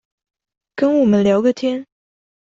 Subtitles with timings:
[0.75, 1.85] 跟我們聊個天